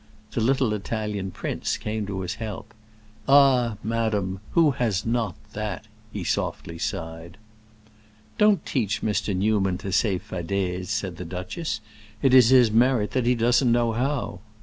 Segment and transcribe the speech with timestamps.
[0.31, 2.73] The little Italian prince came to his help:
[3.27, 7.37] "Ah, madam, who has not that?" he softly sighed.
[8.39, 9.35] "Don't teach Mr.
[9.37, 11.81] Newman to say fadaises," said the duchess.
[12.19, 14.39] "It is his merit that he doesn't know how."